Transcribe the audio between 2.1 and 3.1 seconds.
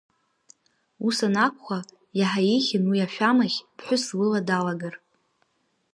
иаҳа еиӷьын уи